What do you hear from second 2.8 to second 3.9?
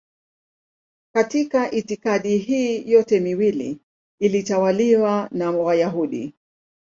yote miwili